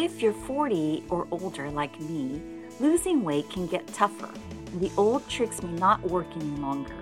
If 0.00 0.22
you're 0.22 0.32
40 0.32 1.06
or 1.10 1.26
older 1.32 1.68
like 1.70 1.98
me, 1.98 2.40
losing 2.78 3.24
weight 3.24 3.50
can 3.50 3.66
get 3.66 3.84
tougher. 3.88 4.30
and 4.70 4.80
The 4.80 4.92
old 4.96 5.28
tricks 5.28 5.60
may 5.60 5.72
not 5.72 6.00
work 6.02 6.28
any 6.36 6.56
longer. 6.60 6.94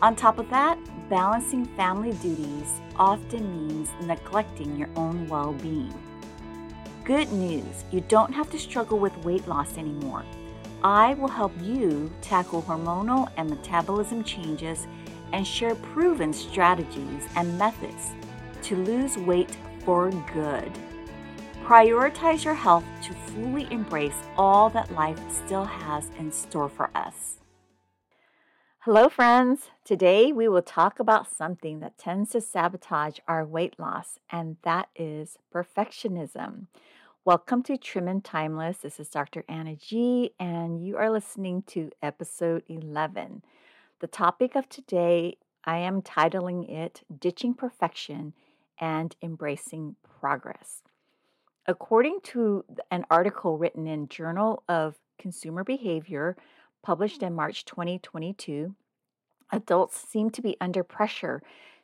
On 0.00 0.14
top 0.14 0.38
of 0.38 0.48
that, 0.50 0.78
balancing 1.10 1.64
family 1.74 2.12
duties 2.12 2.80
often 2.94 3.66
means 3.66 3.90
neglecting 4.04 4.78
your 4.78 4.88
own 4.94 5.26
well 5.26 5.52
being. 5.54 5.92
Good 7.02 7.32
news 7.32 7.82
you 7.90 8.02
don't 8.02 8.32
have 8.32 8.48
to 8.50 8.58
struggle 8.58 9.00
with 9.00 9.24
weight 9.24 9.48
loss 9.48 9.76
anymore. 9.76 10.22
I 10.84 11.14
will 11.14 11.26
help 11.26 11.52
you 11.60 12.08
tackle 12.20 12.62
hormonal 12.62 13.32
and 13.36 13.50
metabolism 13.50 14.22
changes 14.22 14.86
and 15.32 15.44
share 15.44 15.74
proven 15.74 16.32
strategies 16.32 17.26
and 17.34 17.58
methods 17.58 18.12
to 18.62 18.76
lose 18.76 19.18
weight 19.18 19.56
for 19.84 20.08
good. 20.32 20.70
Prioritize 21.72 22.44
your 22.44 22.52
health 22.52 22.84
to 23.00 23.14
fully 23.14 23.66
embrace 23.70 24.26
all 24.36 24.68
that 24.68 24.92
life 24.92 25.18
still 25.30 25.64
has 25.64 26.10
in 26.18 26.30
store 26.30 26.68
for 26.68 26.90
us. 26.94 27.38
Hello, 28.80 29.08
friends. 29.08 29.70
Today 29.82 30.32
we 30.32 30.48
will 30.48 30.60
talk 30.60 31.00
about 31.00 31.34
something 31.34 31.80
that 31.80 31.96
tends 31.96 32.32
to 32.32 32.42
sabotage 32.42 33.20
our 33.26 33.46
weight 33.46 33.78
loss, 33.78 34.18
and 34.28 34.58
that 34.64 34.90
is 34.94 35.38
perfectionism. 35.50 36.66
Welcome 37.24 37.62
to 37.62 37.78
Trim 37.78 38.06
and 38.06 38.22
Timeless. 38.22 38.76
This 38.76 39.00
is 39.00 39.08
Dr. 39.08 39.42
Anna 39.48 39.74
G, 39.74 40.34
and 40.38 40.84
you 40.84 40.98
are 40.98 41.10
listening 41.10 41.62
to 41.68 41.90
episode 42.02 42.64
11. 42.68 43.42
The 44.00 44.08
topic 44.08 44.56
of 44.56 44.68
today, 44.68 45.38
I 45.64 45.78
am 45.78 46.02
titling 46.02 46.68
it 46.68 47.00
Ditching 47.18 47.54
Perfection 47.54 48.34
and 48.78 49.16
Embracing 49.22 49.96
Progress. 50.20 50.82
According 51.66 52.20
to 52.24 52.64
an 52.90 53.06
article 53.08 53.56
written 53.56 53.86
in 53.86 54.08
Journal 54.08 54.64
of 54.68 54.96
Consumer 55.16 55.62
Behavior, 55.62 56.36
published 56.82 57.22
in 57.22 57.34
March 57.34 57.64
2022, 57.64 58.74
adults 59.52 59.96
seem 59.96 60.30
to 60.30 60.42
be 60.42 60.56
under 60.60 60.82
pressure 60.82 61.40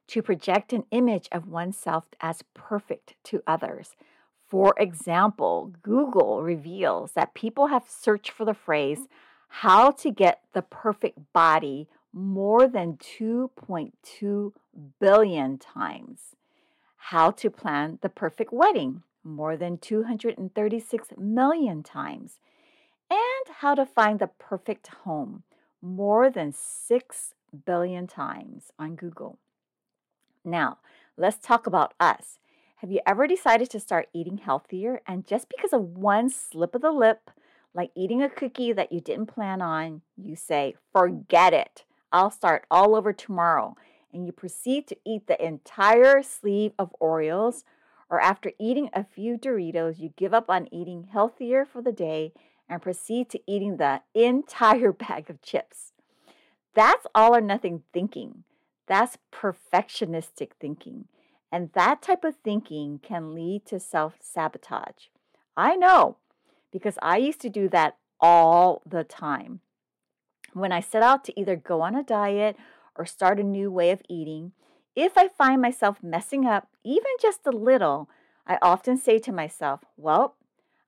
to 0.09 0.23
project 0.23 0.73
an 0.73 0.85
image 0.91 1.29
of 1.31 1.47
oneself 1.47 2.07
as 2.21 2.43
perfect 2.55 3.15
to 3.25 3.43
others. 3.47 3.95
For 4.49 4.75
example, 4.79 5.73
Google 5.83 6.43
reveals 6.43 7.13
that 7.13 7.35
people 7.35 7.69
have 7.69 7.85
searched 7.87 8.33
for 8.33 8.45
the 8.45 8.55
phrase, 8.55 9.07
how 9.47 9.93
to 9.93 10.11
get 10.11 10.43
the 10.55 10.63
perfect 10.63 11.33
body 11.33 11.87
more 12.13 12.67
than 12.67 12.97
2.2 12.97 14.53
billion 14.99 15.59
times. 15.59 16.35
How 16.97 17.31
to 17.33 17.49
plan 17.49 17.99
the 18.03 18.09
perfect 18.09 18.53
wedding 18.53 19.05
more 19.25 19.57
than 19.57 19.79
236 19.79 21.09
million 21.19 21.83
times. 21.83 22.39
And 23.11 23.57
how 23.57 23.75
to 23.75 23.87
find 23.87 24.19
the 24.19 24.27
perfect 24.27 24.89
home 25.05 25.45
more 25.81 26.31
than 26.31 26.53
6 26.53 27.35
billion 27.65 28.07
times 28.07 28.71
on 28.79 28.97
Google. 28.97 29.39
Now, 30.45 30.79
let's 31.17 31.39
talk 31.39 31.67
about 31.67 31.95
us. 31.99 32.39
Have 32.77 32.91
you 32.91 33.01
ever 33.07 33.27
decided 33.27 33.71
to 33.71 33.81
start 33.81 34.09
eating 34.13 34.39
healthier 34.39 35.01
and 35.07 35.27
just 35.27 35.49
because 35.49 35.73
of 35.73 35.97
one 35.97 36.31
slip 36.31 36.75
of 36.75 36.83
the 36.83 36.93
lip, 36.93 37.31
like 37.75 37.91
eating 37.95 38.23
a 38.23 38.29
cookie 38.29 38.73
that 38.73 38.93
you 38.93 39.01
didn't 39.01 39.27
plan 39.27 39.61
on, 39.61 40.03
you 40.17 40.37
say, 40.37 40.75
forget 40.93 41.53
it. 41.53 41.85
I'll 42.13 42.31
start 42.31 42.65
all 42.71 42.95
over 42.95 43.13
tomorrow. 43.13 43.77
And 44.13 44.25
you 44.25 44.33
proceed 44.33 44.87
to 44.87 44.97
eat 45.05 45.27
the 45.27 45.45
entire 45.45 46.23
sleeve 46.23 46.73
of 46.79 46.95
Oreos, 47.01 47.65
or 48.11 48.21
after 48.21 48.53
eating 48.59 48.91
a 48.93 49.05
few 49.05 49.37
Doritos, 49.37 49.99
you 49.99 50.13
give 50.17 50.33
up 50.33 50.49
on 50.49 50.73
eating 50.73 51.09
healthier 51.13 51.65
for 51.65 51.83
the 51.83 51.93
day 51.93 52.33
and 52.69 52.83
proceed 52.83 53.29
to 53.31 53.41
eating 53.47 53.77
the 53.77 54.03
entire 54.15 54.93
bag 54.93 55.31
of 55.31 55.43
chips. 55.43 55.93
That's 56.75 57.07
all 57.15 57.35
or 57.35 57.41
nothing 57.41 57.83
thinking. 57.93 58.45
That's 58.87 59.19
perfectionistic 59.33 60.53
thinking. 60.61 61.07
And 61.51 61.71
that 61.75 62.03
type 62.03 62.25
of 62.25 62.37
thinking 62.37 63.01
can 63.03 63.35
lead 63.35 63.67
to 63.67 63.81
self 63.81 64.15
sabotage. 64.21 65.09
I 65.57 65.77
know 65.77 66.17
because 66.71 66.99
I 67.03 67.17
used 67.17 67.41
to 67.41 67.51
do 67.51 67.69
that 67.71 67.97
all 68.21 68.83
the 68.87 69.05
time. 69.05 69.61
When 70.53 70.73
I 70.73 70.81
set 70.81 71.03
out 71.03 71.25
to 71.25 71.41
either 71.41 71.57
go 71.57 71.81
on 71.81 71.95
a 71.95 72.03
diet 72.03 72.57
or 72.97 73.07
start 73.07 73.41
a 73.41 73.45
new 73.45 73.71
way 73.71 73.91
of 73.91 74.03
eating, 74.09 74.53
if 74.99 75.17
I 75.17 75.29
find 75.29 75.63
myself 75.63 76.03
messing 76.03 76.45
up 76.45 76.67
even 76.85 77.13
just 77.21 77.47
a 77.47 77.53
little, 77.53 78.11
I 78.45 78.59
often 78.61 78.97
say 78.97 79.21
to 79.21 79.33
myself, 79.33 79.85
Well, 79.97 80.35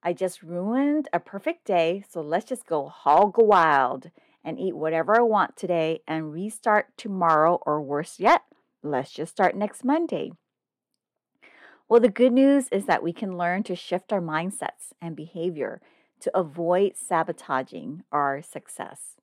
I 0.03 0.13
just 0.13 0.43
ruined 0.43 1.09
a 1.13 1.21
perfect 1.21 1.65
day, 1.65 2.03
so 2.09 2.21
let's 2.21 2.47
just 2.47 2.67
go 2.67 2.89
hog 2.89 3.35
wild 3.39 4.11
and 4.43 4.59
eat 4.59 4.75
whatever 4.75 5.17
I 5.17 5.23
want 5.23 5.57
today 5.57 6.01
and 6.09 6.33
restart 6.33 6.89
tomorrow, 6.97 7.61
or 7.65 7.81
worse 7.81 8.19
yet, 8.19 8.43
let's 8.83 9.13
just 9.13 9.31
start 9.31 9.55
next 9.55 9.85
Monday. 9.85 10.33
Well, 11.89 12.01
the 12.01 12.09
good 12.09 12.33
news 12.33 12.69
is 12.73 12.87
that 12.87 13.05
we 13.05 13.13
can 13.13 13.39
learn 13.39 13.63
to 13.65 13.77
shift 13.77 14.13
our 14.13 14.21
mindsets 14.21 14.93
and 15.01 15.15
behavior 15.15 15.81
to 16.21 16.37
avoid 16.37 16.97
sabotaging 16.97 18.03
our 18.11 18.43
success. 18.43 19.17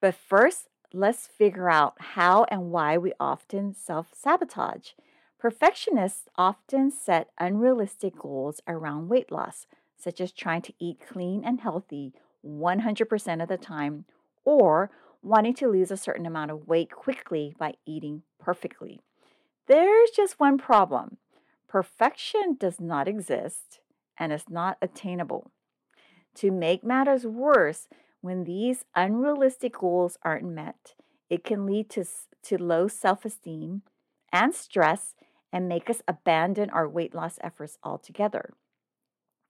But 0.00 0.14
first, 0.14 0.68
let's 0.94 1.26
figure 1.26 1.68
out 1.68 1.96
how 1.98 2.44
and 2.44 2.70
why 2.70 2.96
we 2.96 3.12
often 3.18 3.74
self 3.74 4.08
sabotage. 4.14 4.90
Perfectionists 5.38 6.28
often 6.36 6.90
set 6.90 7.30
unrealistic 7.38 8.16
goals 8.16 8.62
around 8.66 9.08
weight 9.08 9.30
loss, 9.30 9.66
such 9.96 10.20
as 10.20 10.32
trying 10.32 10.62
to 10.62 10.72
eat 10.78 11.00
clean 11.06 11.42
and 11.44 11.60
healthy 11.60 12.14
100% 12.46 13.42
of 13.42 13.48
the 13.48 13.56
time 13.56 14.04
or 14.44 14.90
wanting 15.22 15.54
to 15.54 15.68
lose 15.68 15.90
a 15.90 15.96
certain 15.96 16.26
amount 16.26 16.50
of 16.50 16.68
weight 16.68 16.90
quickly 16.90 17.54
by 17.58 17.74
eating 17.86 18.22
perfectly. 18.38 19.00
There's 19.66 20.10
just 20.10 20.38
one 20.38 20.58
problem 20.58 21.16
perfection 21.66 22.56
does 22.58 22.80
not 22.80 23.08
exist 23.08 23.80
and 24.16 24.32
is 24.32 24.44
not 24.48 24.78
attainable. 24.80 25.50
To 26.36 26.52
make 26.52 26.84
matters 26.84 27.26
worse, 27.26 27.88
when 28.24 28.44
these 28.44 28.86
unrealistic 28.96 29.74
goals 29.80 30.16
aren't 30.22 30.48
met, 30.48 30.94
it 31.28 31.44
can 31.44 31.66
lead 31.66 31.90
to, 31.90 32.02
to 32.42 32.56
low 32.56 32.88
self 32.88 33.26
esteem 33.26 33.82
and 34.32 34.54
stress 34.54 35.14
and 35.52 35.68
make 35.68 35.90
us 35.90 36.00
abandon 36.08 36.70
our 36.70 36.88
weight 36.88 37.14
loss 37.14 37.38
efforts 37.42 37.76
altogether. 37.84 38.54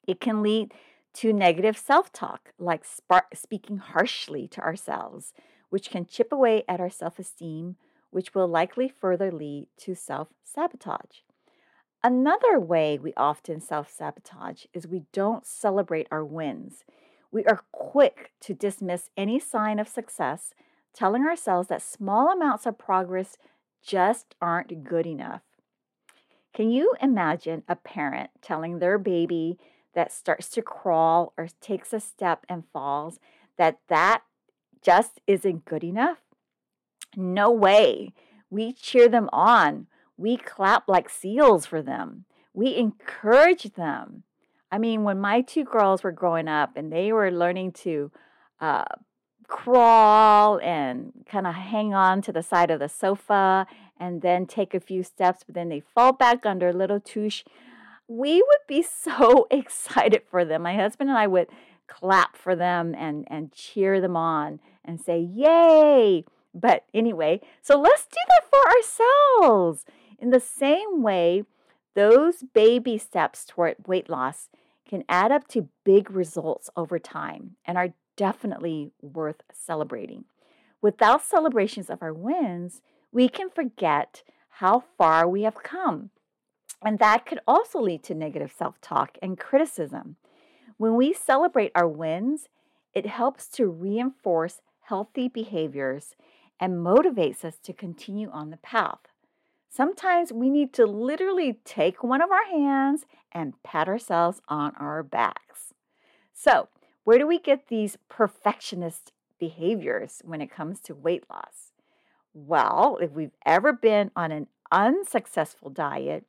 It 0.08 0.20
can 0.20 0.42
lead 0.42 0.74
to 1.14 1.32
negative 1.32 1.78
self 1.78 2.12
talk, 2.12 2.50
like 2.58 2.84
spark, 2.84 3.36
speaking 3.36 3.76
harshly 3.76 4.48
to 4.48 4.60
ourselves, 4.60 5.32
which 5.70 5.88
can 5.88 6.04
chip 6.04 6.32
away 6.32 6.64
at 6.66 6.80
our 6.80 6.90
self 6.90 7.20
esteem, 7.20 7.76
which 8.10 8.34
will 8.34 8.48
likely 8.48 8.88
further 8.88 9.30
lead 9.30 9.68
to 9.82 9.94
self 9.94 10.30
sabotage. 10.42 11.20
Another 12.02 12.58
way 12.58 12.98
we 12.98 13.14
often 13.16 13.60
self 13.60 13.88
sabotage 13.88 14.64
is 14.74 14.84
we 14.88 15.04
don't 15.12 15.46
celebrate 15.46 16.08
our 16.10 16.24
wins. 16.24 16.82
We 17.34 17.44
are 17.46 17.64
quick 17.72 18.30
to 18.42 18.54
dismiss 18.54 19.10
any 19.16 19.40
sign 19.40 19.80
of 19.80 19.88
success, 19.88 20.54
telling 20.94 21.24
ourselves 21.24 21.66
that 21.66 21.82
small 21.82 22.28
amounts 22.28 22.64
of 22.64 22.78
progress 22.78 23.36
just 23.84 24.36
aren't 24.40 24.84
good 24.84 25.04
enough. 25.04 25.42
Can 26.54 26.70
you 26.70 26.94
imagine 27.02 27.64
a 27.66 27.74
parent 27.74 28.30
telling 28.40 28.78
their 28.78 28.98
baby 28.98 29.58
that 29.96 30.12
starts 30.12 30.48
to 30.50 30.62
crawl 30.62 31.32
or 31.36 31.48
takes 31.60 31.92
a 31.92 31.98
step 31.98 32.46
and 32.48 32.68
falls 32.72 33.18
that 33.58 33.80
that 33.88 34.22
just 34.80 35.20
isn't 35.26 35.64
good 35.64 35.82
enough? 35.82 36.18
No 37.16 37.50
way. 37.50 38.12
We 38.48 38.72
cheer 38.72 39.08
them 39.08 39.28
on. 39.32 39.88
We 40.16 40.36
clap 40.36 40.86
like 40.86 41.10
seals 41.10 41.66
for 41.66 41.82
them. 41.82 42.26
We 42.52 42.76
encourage 42.76 43.74
them. 43.74 44.22
I 44.74 44.78
mean, 44.78 45.04
when 45.04 45.20
my 45.20 45.40
two 45.40 45.62
girls 45.62 46.02
were 46.02 46.10
growing 46.10 46.48
up 46.48 46.76
and 46.76 46.92
they 46.92 47.12
were 47.12 47.30
learning 47.30 47.74
to 47.84 48.10
uh, 48.60 48.82
crawl 49.46 50.58
and 50.58 51.12
kind 51.30 51.46
of 51.46 51.54
hang 51.54 51.94
on 51.94 52.22
to 52.22 52.32
the 52.32 52.42
side 52.42 52.72
of 52.72 52.80
the 52.80 52.88
sofa 52.88 53.68
and 54.00 54.20
then 54.20 54.46
take 54.46 54.74
a 54.74 54.80
few 54.80 55.04
steps, 55.04 55.44
but 55.46 55.54
then 55.54 55.68
they 55.68 55.78
fall 55.78 56.12
back 56.12 56.44
under 56.44 56.72
little 56.72 56.98
touche, 56.98 57.44
we 58.08 58.42
would 58.42 58.66
be 58.66 58.82
so 59.04 59.46
excited 59.48 60.22
for 60.28 60.44
them. 60.44 60.62
My 60.62 60.74
husband 60.74 61.08
and 61.08 61.16
I 61.20 61.28
would 61.28 61.46
clap 61.86 62.36
for 62.36 62.56
them 62.56 62.96
and, 62.98 63.28
and 63.28 63.52
cheer 63.52 64.00
them 64.00 64.16
on 64.16 64.58
and 64.84 65.00
say, 65.00 65.20
Yay! 65.20 66.24
But 66.52 66.84
anyway, 66.92 67.42
so 67.62 67.78
let's 67.78 68.06
do 68.06 68.18
that 68.28 68.50
for 68.50 69.46
ourselves. 69.46 69.84
In 70.18 70.30
the 70.30 70.40
same 70.40 71.00
way, 71.00 71.44
those 71.94 72.42
baby 72.52 72.98
steps 72.98 73.44
toward 73.44 73.76
weight 73.86 74.10
loss 74.10 74.48
can 74.88 75.04
add 75.08 75.32
up 75.32 75.48
to 75.48 75.68
big 75.84 76.10
results 76.10 76.70
over 76.76 76.98
time 76.98 77.56
and 77.64 77.78
are 77.78 77.94
definitely 78.16 78.90
worth 79.00 79.42
celebrating. 79.52 80.24
Without 80.80 81.24
celebrations 81.24 81.88
of 81.88 82.02
our 82.02 82.12
wins, 82.12 82.82
we 83.10 83.28
can 83.28 83.48
forget 83.48 84.22
how 84.58 84.84
far 84.98 85.28
we 85.28 85.42
have 85.42 85.62
come. 85.62 86.10
And 86.84 86.98
that 86.98 87.24
could 87.24 87.40
also 87.46 87.80
lead 87.80 88.02
to 88.04 88.14
negative 88.14 88.52
self 88.52 88.80
talk 88.80 89.16
and 89.22 89.38
criticism. 89.38 90.16
When 90.76 90.96
we 90.96 91.14
celebrate 91.14 91.72
our 91.74 91.88
wins, 91.88 92.48
it 92.92 93.06
helps 93.06 93.48
to 93.50 93.66
reinforce 93.66 94.60
healthy 94.82 95.28
behaviors 95.28 96.14
and 96.60 96.84
motivates 96.84 97.44
us 97.44 97.58
to 97.62 97.72
continue 97.72 98.30
on 98.30 98.50
the 98.50 98.58
path. 98.58 98.98
Sometimes 99.74 100.32
we 100.32 100.50
need 100.50 100.72
to 100.74 100.86
literally 100.86 101.58
take 101.64 102.04
one 102.04 102.22
of 102.22 102.30
our 102.30 102.44
hands 102.44 103.06
and 103.32 103.60
pat 103.64 103.88
ourselves 103.88 104.40
on 104.46 104.72
our 104.76 105.02
backs. 105.02 105.74
So, 106.32 106.68
where 107.02 107.18
do 107.18 107.26
we 107.26 107.40
get 107.40 107.66
these 107.66 107.98
perfectionist 108.08 109.10
behaviors 109.40 110.22
when 110.24 110.40
it 110.40 110.48
comes 110.50 110.78
to 110.82 110.94
weight 110.94 111.24
loss? 111.28 111.72
Well, 112.32 112.98
if 113.02 113.10
we've 113.10 113.34
ever 113.44 113.72
been 113.72 114.12
on 114.14 114.30
an 114.30 114.46
unsuccessful 114.70 115.70
diet, 115.70 116.24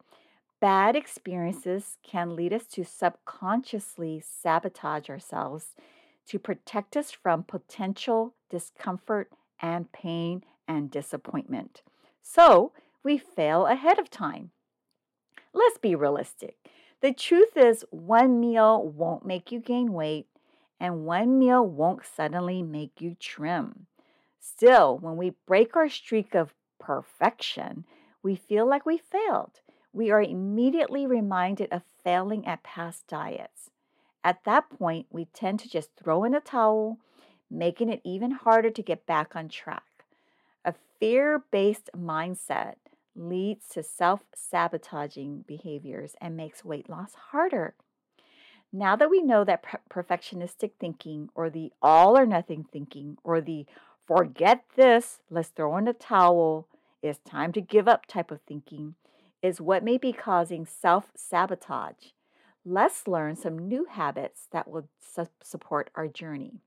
bad 0.59 0.95
experiences 0.95 1.97
can 2.01 2.35
lead 2.35 2.51
us 2.51 2.65
to 2.71 2.83
subconsciously 2.83 4.23
sabotage 4.25 5.07
ourselves 5.07 5.75
to 6.29 6.39
protect 6.39 6.97
us 6.97 7.11
from 7.11 7.43
potential 7.43 8.33
discomfort 8.49 9.29
and 9.61 9.91
pain 9.91 10.43
and 10.67 10.89
disappointment. 10.89 11.83
So, 12.23 12.71
we 13.05 13.17
fail 13.19 13.67
ahead 13.67 13.99
of 13.99 14.09
time. 14.09 14.49
Let's 15.53 15.77
be 15.77 15.95
realistic. 15.95 16.57
The 17.01 17.13
truth 17.13 17.55
is, 17.55 17.85
one 17.91 18.39
meal 18.39 18.83
won't 18.83 19.25
make 19.25 19.51
you 19.51 19.59
gain 19.59 19.93
weight, 19.93 20.25
and 20.79 21.05
one 21.05 21.37
meal 21.37 21.65
won't 21.65 22.01
suddenly 22.03 22.63
make 22.63 22.99
you 22.99 23.15
trim. 23.19 23.85
Still, 24.39 24.97
when 24.97 25.17
we 25.17 25.35
break 25.45 25.75
our 25.75 25.87
streak 25.87 26.33
of 26.33 26.55
perfection, 26.79 27.85
we 28.23 28.35
feel 28.35 28.67
like 28.67 28.85
we 28.85 28.97
failed. 28.97 29.59
We 29.93 30.09
are 30.09 30.21
immediately 30.21 31.05
reminded 31.05 31.71
of 31.71 31.83
failing 32.03 32.45
at 32.47 32.63
past 32.63 33.07
diets. 33.07 33.69
At 34.23 34.43
that 34.45 34.69
point, 34.69 35.05
we 35.11 35.25
tend 35.25 35.59
to 35.59 35.69
just 35.69 35.91
throw 35.95 36.23
in 36.23 36.33
a 36.33 36.41
towel, 36.41 36.97
making 37.51 37.89
it 37.89 38.01
even 38.03 38.31
harder 38.31 38.71
to 38.71 38.81
get 38.81 39.05
back 39.05 39.35
on 39.35 39.47
track. 39.47 39.83
A 40.65 40.73
fear 40.99 41.43
based 41.51 41.91
mindset 41.95 42.75
leads 43.15 43.67
to 43.69 43.83
self 43.83 44.21
sabotaging 44.35 45.45
behaviors 45.47 46.15
and 46.19 46.35
makes 46.35 46.65
weight 46.65 46.89
loss 46.89 47.13
harder. 47.31 47.75
Now 48.71 48.95
that 48.95 49.09
we 49.09 49.21
know 49.21 49.43
that 49.43 49.63
perfectionistic 49.89 50.71
thinking, 50.79 51.29
or 51.33 51.49
the 51.49 51.71
all 51.81 52.17
or 52.17 52.25
nothing 52.25 52.65
thinking, 52.71 53.17
or 53.23 53.39
the 53.39 53.65
forget 54.05 54.65
this, 54.75 55.19
let's 55.29 55.49
throw 55.49 55.77
in 55.77 55.87
a 55.87 55.93
towel, 55.93 56.67
it's 57.01 57.19
time 57.19 57.51
to 57.53 57.61
give 57.61 57.87
up 57.87 58.05
type 58.05 58.31
of 58.31 58.41
thinking, 58.41 58.95
is 59.41 59.61
what 59.61 59.83
may 59.83 59.97
be 59.97 60.11
causing 60.11 60.65
self 60.65 61.11
sabotage, 61.15 62.11
let's 62.65 63.07
learn 63.07 63.35
some 63.35 63.57
new 63.57 63.85
habits 63.85 64.47
that 64.51 64.67
will 64.67 64.89
su- 64.99 65.27
support 65.41 65.89
our 65.95 66.07
journey. 66.07 66.59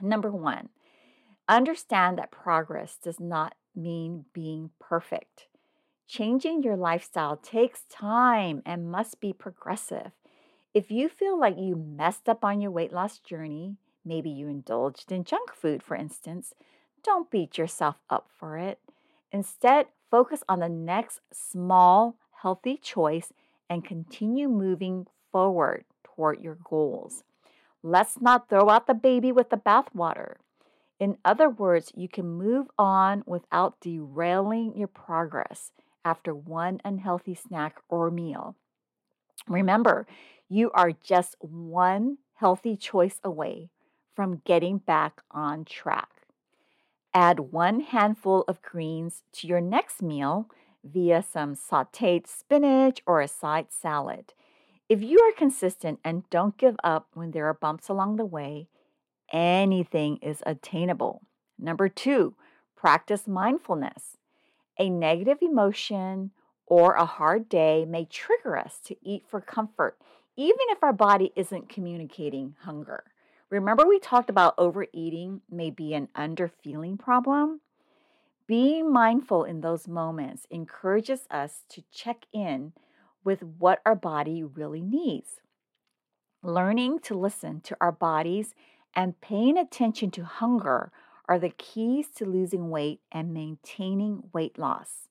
Number 0.00 0.30
one, 0.30 0.68
understand 1.48 2.18
that 2.18 2.30
progress 2.30 2.96
does 3.02 3.18
not 3.18 3.54
mean 3.74 4.24
being 4.32 4.70
perfect. 4.78 5.48
Changing 6.08 6.62
your 6.62 6.74
lifestyle 6.74 7.36
takes 7.36 7.82
time 7.90 8.62
and 8.64 8.90
must 8.90 9.20
be 9.20 9.34
progressive. 9.34 10.12
If 10.72 10.90
you 10.90 11.06
feel 11.06 11.38
like 11.38 11.58
you 11.58 11.76
messed 11.76 12.30
up 12.30 12.46
on 12.46 12.62
your 12.62 12.70
weight 12.70 12.94
loss 12.94 13.18
journey, 13.18 13.76
maybe 14.06 14.30
you 14.30 14.48
indulged 14.48 15.12
in 15.12 15.24
junk 15.24 15.52
food, 15.52 15.82
for 15.82 15.94
instance, 15.94 16.54
don't 17.04 17.30
beat 17.30 17.58
yourself 17.58 17.96
up 18.08 18.30
for 18.34 18.56
it. 18.56 18.78
Instead, 19.32 19.88
focus 20.10 20.42
on 20.48 20.60
the 20.60 20.68
next 20.70 21.20
small, 21.30 22.16
healthy 22.40 22.78
choice 22.78 23.30
and 23.68 23.84
continue 23.84 24.48
moving 24.48 25.06
forward 25.30 25.84
toward 26.02 26.40
your 26.40 26.56
goals. 26.64 27.22
Let's 27.82 28.18
not 28.18 28.48
throw 28.48 28.70
out 28.70 28.86
the 28.86 28.94
baby 28.94 29.30
with 29.30 29.50
the 29.50 29.58
bathwater. 29.58 30.36
In 30.98 31.18
other 31.22 31.50
words, 31.50 31.92
you 31.94 32.08
can 32.08 32.26
move 32.26 32.68
on 32.78 33.24
without 33.26 33.78
derailing 33.82 34.74
your 34.74 34.88
progress 34.88 35.70
after 36.08 36.34
one 36.34 36.80
unhealthy 36.86 37.34
snack 37.34 37.76
or 37.90 38.10
meal. 38.10 38.56
Remember, 39.46 40.06
you 40.48 40.70
are 40.70 40.92
just 40.92 41.36
one 41.40 42.16
healthy 42.36 42.76
choice 42.76 43.20
away 43.22 43.68
from 44.16 44.40
getting 44.46 44.78
back 44.78 45.20
on 45.30 45.66
track. 45.66 46.08
Add 47.12 47.52
one 47.52 47.80
handful 47.80 48.44
of 48.48 48.62
greens 48.62 49.22
to 49.32 49.46
your 49.46 49.60
next 49.60 50.00
meal 50.00 50.48
via 50.82 51.22
some 51.22 51.54
sauteed 51.54 52.26
spinach 52.26 53.02
or 53.06 53.20
a 53.20 53.28
side 53.28 53.66
salad. 53.70 54.32
If 54.88 55.02
you 55.02 55.18
are 55.20 55.36
consistent 55.36 56.00
and 56.02 56.28
don't 56.30 56.56
give 56.56 56.76
up 56.82 57.08
when 57.12 57.32
there 57.32 57.46
are 57.46 57.54
bumps 57.54 57.90
along 57.90 58.16
the 58.16 58.24
way, 58.24 58.68
anything 59.30 60.16
is 60.22 60.42
attainable. 60.46 61.20
Number 61.58 61.90
two, 61.90 62.34
practice 62.76 63.26
mindfulness. 63.26 64.17
A 64.78 64.90
negative 64.90 65.38
emotion 65.42 66.30
or 66.66 66.94
a 66.94 67.04
hard 67.04 67.48
day 67.48 67.84
may 67.84 68.04
trigger 68.04 68.56
us 68.56 68.78
to 68.84 68.96
eat 69.02 69.24
for 69.28 69.40
comfort, 69.40 69.98
even 70.36 70.58
if 70.68 70.82
our 70.82 70.92
body 70.92 71.32
isn't 71.34 71.68
communicating 71.68 72.54
hunger. 72.60 73.04
Remember, 73.50 73.86
we 73.86 73.98
talked 73.98 74.30
about 74.30 74.54
overeating 74.58 75.40
may 75.50 75.70
be 75.70 75.94
an 75.94 76.08
underfeeling 76.14 76.98
problem? 76.98 77.60
Being 78.46 78.92
mindful 78.92 79.44
in 79.44 79.60
those 79.60 79.88
moments 79.88 80.46
encourages 80.50 81.26
us 81.30 81.64
to 81.70 81.82
check 81.90 82.26
in 82.32 82.72
with 83.24 83.42
what 83.42 83.80
our 83.84 83.94
body 83.94 84.44
really 84.44 84.80
needs. 84.80 85.40
Learning 86.42 86.98
to 87.00 87.18
listen 87.18 87.60
to 87.62 87.76
our 87.80 87.92
bodies 87.92 88.54
and 88.94 89.20
paying 89.20 89.58
attention 89.58 90.10
to 90.12 90.24
hunger 90.24 90.92
are 91.28 91.38
the 91.38 91.50
keys 91.50 92.08
to 92.16 92.24
losing 92.24 92.70
weight 92.70 93.00
and 93.12 93.34
maintaining 93.34 94.24
weight 94.32 94.58
loss. 94.58 95.08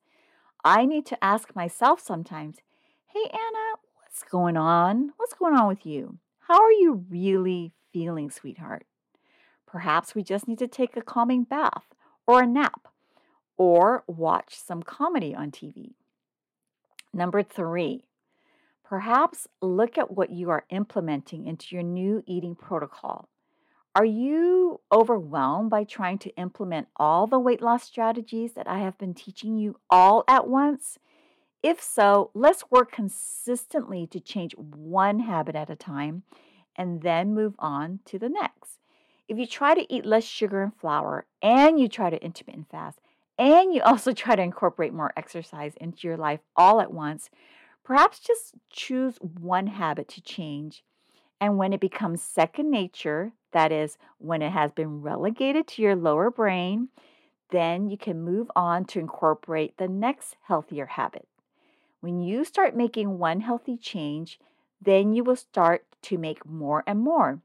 I 0.65 0.85
need 0.85 1.05
to 1.07 1.23
ask 1.23 1.55
myself 1.55 2.01
sometimes, 2.01 2.57
hey, 3.05 3.29
Anna, 3.31 3.75
what's 3.95 4.23
going 4.23 4.57
on? 4.57 5.13
What's 5.17 5.35
going 5.35 5.55
on 5.55 5.67
with 5.67 5.85
you? 5.85 6.17
How 6.47 6.61
are 6.61 6.71
you 6.71 7.05
really 7.09 7.73
feeling, 7.93 8.31
sweetheart? 8.31 8.85
Perhaps 9.67 10.15
we 10.15 10.23
just 10.23 10.47
need 10.47 10.59
to 10.59 10.67
take 10.67 10.97
a 10.97 11.01
calming 11.01 11.43
bath 11.43 11.85
or 12.25 12.41
a 12.41 12.47
nap 12.47 12.87
or 13.57 14.03
watch 14.07 14.55
some 14.57 14.81
comedy 14.81 15.35
on 15.35 15.51
TV. 15.51 15.93
Number 17.13 17.43
three, 17.43 18.05
perhaps 18.83 19.47
look 19.61 19.97
at 19.97 20.11
what 20.11 20.29
you 20.29 20.49
are 20.49 20.65
implementing 20.69 21.45
into 21.45 21.75
your 21.75 21.83
new 21.83 22.23
eating 22.25 22.55
protocol. 22.55 23.29
Are 23.97 24.05
you 24.05 24.79
overwhelmed 24.91 25.71
by 25.71 25.83
trying 25.83 26.19
to 26.19 26.35
implement 26.35 26.87
all 26.97 27.25
the 27.25 27.39
weight 27.39 27.63
loss 27.63 27.83
strategies 27.83 28.53
that 28.53 28.67
I 28.67 28.77
have 28.77 28.95
been 28.99 29.15
teaching 29.15 29.57
you 29.57 29.79
all 29.89 30.23
at 30.27 30.47
once? 30.47 30.99
If 31.63 31.81
so, 31.81 32.29
let's 32.35 32.69
work 32.69 32.91
consistently 32.91 34.05
to 34.05 34.19
change 34.19 34.53
one 34.55 35.21
habit 35.21 35.55
at 35.55 35.71
a 35.71 35.75
time 35.75 36.21
and 36.75 37.01
then 37.01 37.33
move 37.33 37.55
on 37.57 38.01
to 38.05 38.19
the 38.19 38.29
next. 38.29 38.77
If 39.27 39.39
you 39.39 39.47
try 39.47 39.73
to 39.73 39.91
eat 39.91 40.05
less 40.05 40.23
sugar 40.23 40.61
and 40.61 40.75
flour 40.75 41.25
and 41.41 41.79
you 41.79 41.87
try 41.87 42.11
to 42.11 42.23
intermittent 42.23 42.69
fast 42.69 42.99
and 43.39 43.73
you 43.73 43.81
also 43.85 44.13
try 44.13 44.35
to 44.35 44.43
incorporate 44.43 44.93
more 44.93 45.11
exercise 45.17 45.73
into 45.81 46.07
your 46.07 46.17
life 46.17 46.41
all 46.55 46.81
at 46.81 46.93
once, 46.93 47.31
perhaps 47.83 48.19
just 48.19 48.53
choose 48.69 49.17
one 49.17 49.65
habit 49.65 50.07
to 50.09 50.21
change. 50.21 50.83
And 51.41 51.57
when 51.57 51.73
it 51.73 51.79
becomes 51.79 52.21
second 52.21 52.69
nature, 52.69 53.33
that 53.51 53.71
is, 53.71 53.97
when 54.17 54.41
it 54.41 54.51
has 54.51 54.71
been 54.71 55.01
relegated 55.01 55.67
to 55.67 55.81
your 55.81 55.95
lower 55.95 56.29
brain, 56.29 56.89
then 57.49 57.89
you 57.89 57.97
can 57.97 58.21
move 58.21 58.51
on 58.55 58.85
to 58.85 58.99
incorporate 58.99 59.77
the 59.77 59.87
next 59.87 60.35
healthier 60.43 60.85
habit. 60.85 61.27
When 62.01 62.19
you 62.21 62.43
start 62.43 62.75
making 62.75 63.17
one 63.17 63.41
healthy 63.41 63.77
change, 63.77 64.39
then 64.81 65.13
you 65.13 65.23
will 65.23 65.35
start 65.35 65.85
to 66.03 66.17
make 66.17 66.45
more 66.45 66.83
and 66.85 66.99
more 66.99 67.41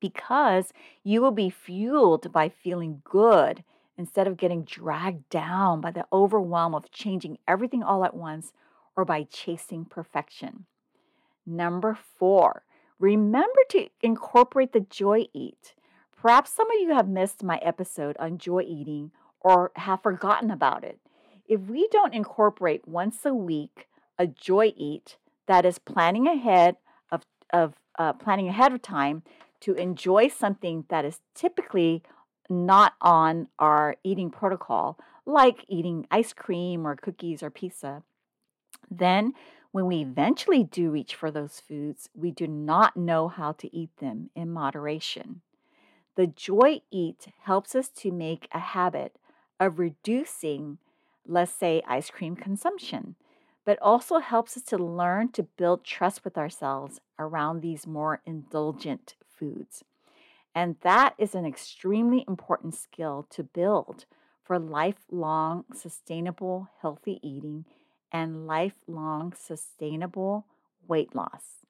because 0.00 0.72
you 1.04 1.20
will 1.20 1.30
be 1.30 1.50
fueled 1.50 2.32
by 2.32 2.48
feeling 2.48 3.02
good 3.04 3.62
instead 3.96 4.26
of 4.26 4.38
getting 4.38 4.64
dragged 4.64 5.28
down 5.28 5.80
by 5.80 5.90
the 5.90 6.06
overwhelm 6.12 6.74
of 6.74 6.90
changing 6.90 7.38
everything 7.46 7.82
all 7.82 8.04
at 8.04 8.14
once 8.14 8.52
or 8.96 9.04
by 9.04 9.22
chasing 9.24 9.84
perfection. 9.84 10.64
Number 11.46 11.96
four, 12.18 12.64
Remember 13.00 13.60
to 13.70 13.88
incorporate 14.02 14.72
the 14.72 14.80
joy 14.80 15.26
eat. 15.32 15.74
Perhaps 16.20 16.52
some 16.52 16.70
of 16.70 16.78
you 16.80 16.92
have 16.92 17.08
missed 17.08 17.42
my 17.42 17.56
episode 17.58 18.16
on 18.18 18.36
joy 18.36 18.60
eating 18.60 19.10
or 19.40 19.72
have 19.76 20.02
forgotten 20.02 20.50
about 20.50 20.84
it. 20.84 20.98
If 21.48 21.62
we 21.62 21.88
don't 21.88 22.14
incorporate 22.14 22.86
once 22.86 23.24
a 23.24 23.34
week 23.34 23.88
a 24.18 24.26
joy 24.26 24.74
eat, 24.76 25.16
that 25.46 25.64
is 25.64 25.78
planning 25.78 26.26
ahead 26.28 26.76
of, 27.10 27.22
of 27.52 27.74
uh, 27.98 28.12
planning 28.12 28.48
ahead 28.48 28.72
of 28.72 28.82
time 28.82 29.22
to 29.60 29.72
enjoy 29.74 30.28
something 30.28 30.84
that 30.90 31.06
is 31.06 31.20
typically 31.34 32.02
not 32.50 32.94
on 33.00 33.48
our 33.58 33.96
eating 34.04 34.30
protocol, 34.30 34.98
like 35.24 35.64
eating 35.68 36.06
ice 36.10 36.34
cream 36.34 36.86
or 36.86 36.96
cookies 36.96 37.42
or 37.42 37.50
pizza, 37.50 38.02
Then, 38.90 39.34
when 39.72 39.86
we 39.86 40.00
eventually 40.00 40.64
do 40.64 40.90
reach 40.90 41.14
for 41.14 41.30
those 41.30 41.60
foods, 41.60 42.08
we 42.14 42.30
do 42.30 42.46
not 42.46 42.96
know 42.96 43.28
how 43.28 43.52
to 43.52 43.74
eat 43.74 43.96
them 43.98 44.30
in 44.34 44.50
moderation. 44.50 45.42
The 46.16 46.26
Joy 46.26 46.82
Eat 46.90 47.28
helps 47.44 47.74
us 47.74 47.88
to 47.88 48.10
make 48.10 48.48
a 48.52 48.58
habit 48.58 49.16
of 49.60 49.78
reducing, 49.78 50.78
let's 51.26 51.52
say, 51.52 51.82
ice 51.86 52.10
cream 52.10 52.34
consumption, 52.34 53.14
but 53.64 53.78
also 53.80 54.18
helps 54.18 54.56
us 54.56 54.64
to 54.64 54.76
learn 54.76 55.30
to 55.32 55.44
build 55.44 55.84
trust 55.84 56.24
with 56.24 56.36
ourselves 56.36 57.00
around 57.18 57.60
these 57.60 57.86
more 57.86 58.20
indulgent 58.26 59.14
foods. 59.28 59.84
And 60.54 60.76
that 60.80 61.14
is 61.16 61.34
an 61.34 61.46
extremely 61.46 62.24
important 62.26 62.74
skill 62.74 63.26
to 63.30 63.44
build 63.44 64.06
for 64.42 64.58
lifelong 64.58 65.64
sustainable 65.72 66.68
healthy 66.80 67.20
eating 67.22 67.64
and 68.12 68.46
lifelong 68.46 69.32
sustainable 69.38 70.46
weight 70.86 71.14
loss. 71.14 71.60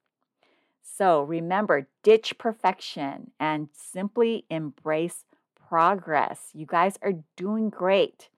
So 0.81 1.23
remember, 1.23 1.87
ditch 2.03 2.37
perfection 2.37 3.31
and 3.39 3.69
simply 3.73 4.45
embrace 4.49 5.25
progress. 5.69 6.49
You 6.53 6.65
guys 6.65 6.97
are 7.01 7.23
doing 7.35 7.69
great. 7.69 8.29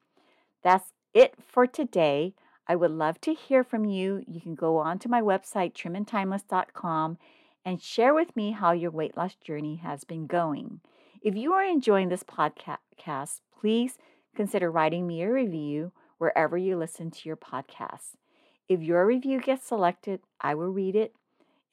That's 0.63 0.93
it 1.13 1.35
for 1.45 1.65
today. 1.65 2.35
I 2.67 2.75
would 2.75 2.91
love 2.91 3.19
to 3.21 3.33
hear 3.33 3.63
from 3.63 3.85
you. 3.85 4.23
You 4.27 4.39
can 4.39 4.55
go 4.55 4.77
on 4.77 4.99
to 4.99 5.09
my 5.09 5.21
website, 5.21 5.73
trimandtimeless.com, 5.73 7.17
and 7.65 7.81
share 7.81 8.13
with 8.13 8.35
me 8.35 8.51
how 8.51 8.71
your 8.71 8.91
weight 8.91 9.17
loss 9.17 9.35
journey 9.35 9.77
has 9.77 10.03
been 10.03 10.27
going. 10.27 10.79
If 11.21 11.35
you 11.35 11.53
are 11.53 11.63
enjoying 11.63 12.09
this 12.09 12.23
podcast, 12.23 13.39
please 13.59 13.97
consider 14.35 14.71
writing 14.71 15.07
me 15.07 15.21
a 15.21 15.31
review 15.31 15.91
wherever 16.23 16.57
you 16.57 16.77
listen 16.77 17.11
to 17.11 17.27
your 17.27 17.35
podcasts. 17.35 18.15
If 18.69 18.81
your 18.81 19.05
review 19.05 19.41
gets 19.41 19.67
selected, 19.67 20.21
I 20.39 20.55
will 20.55 20.69
read 20.69 20.95
it 20.95 21.13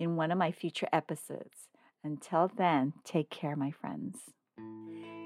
in 0.01 0.17
one 0.17 0.33
of 0.33 0.39
my 0.39 0.51
future 0.51 0.89
episodes. 0.93 1.69
Until 2.03 2.51
then, 2.57 2.95
take 3.05 3.31
care, 3.31 3.55
my 3.55 3.71
friends. 3.71 4.19